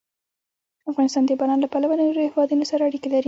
افغانستان 0.91 1.23
د 1.25 1.31
باران 1.39 1.59
له 1.61 1.67
پلوه 1.73 1.93
له 1.97 2.03
نورو 2.07 2.25
هېوادونو 2.27 2.63
سره 2.71 2.81
اړیکې 2.87 3.07
لري. 3.09 3.19